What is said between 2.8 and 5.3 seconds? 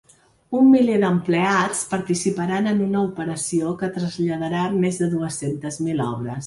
una operació que traslladarà més de